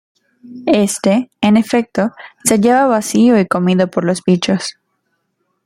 [0.65, 2.09] Este, en efecto
[2.43, 4.79] se hallaba vacío y comido por los bichos.